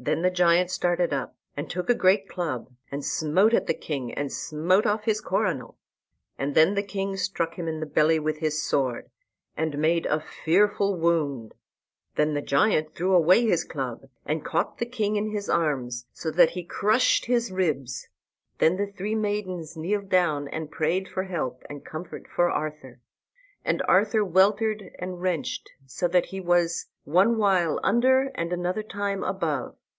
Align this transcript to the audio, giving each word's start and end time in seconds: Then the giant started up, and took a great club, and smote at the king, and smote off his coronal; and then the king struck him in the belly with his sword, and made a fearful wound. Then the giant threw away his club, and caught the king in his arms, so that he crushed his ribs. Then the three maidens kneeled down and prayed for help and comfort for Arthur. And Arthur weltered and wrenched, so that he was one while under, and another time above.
Then 0.00 0.22
the 0.22 0.30
giant 0.30 0.70
started 0.70 1.12
up, 1.12 1.34
and 1.56 1.68
took 1.68 1.90
a 1.90 1.94
great 1.94 2.28
club, 2.28 2.70
and 2.88 3.04
smote 3.04 3.52
at 3.52 3.66
the 3.66 3.74
king, 3.74 4.14
and 4.14 4.30
smote 4.32 4.86
off 4.86 5.02
his 5.06 5.20
coronal; 5.20 5.76
and 6.38 6.54
then 6.54 6.74
the 6.76 6.84
king 6.84 7.16
struck 7.16 7.54
him 7.56 7.66
in 7.66 7.80
the 7.80 7.84
belly 7.84 8.20
with 8.20 8.38
his 8.38 8.62
sword, 8.62 9.10
and 9.56 9.76
made 9.76 10.06
a 10.06 10.20
fearful 10.20 10.94
wound. 10.96 11.52
Then 12.14 12.32
the 12.34 12.40
giant 12.42 12.94
threw 12.94 13.12
away 13.12 13.44
his 13.44 13.64
club, 13.64 14.08
and 14.24 14.44
caught 14.44 14.78
the 14.78 14.86
king 14.86 15.16
in 15.16 15.30
his 15.32 15.50
arms, 15.50 16.06
so 16.12 16.30
that 16.30 16.50
he 16.50 16.62
crushed 16.62 17.24
his 17.24 17.50
ribs. 17.50 18.06
Then 18.58 18.76
the 18.76 18.86
three 18.92 19.16
maidens 19.16 19.76
kneeled 19.76 20.08
down 20.10 20.46
and 20.46 20.70
prayed 20.70 21.08
for 21.08 21.24
help 21.24 21.64
and 21.68 21.84
comfort 21.84 22.28
for 22.32 22.48
Arthur. 22.48 23.00
And 23.64 23.82
Arthur 23.88 24.24
weltered 24.24 24.92
and 25.00 25.20
wrenched, 25.20 25.72
so 25.86 26.06
that 26.06 26.26
he 26.26 26.40
was 26.40 26.86
one 27.02 27.36
while 27.36 27.80
under, 27.82 28.28
and 28.36 28.52
another 28.52 28.84
time 28.84 29.24
above. 29.24 29.74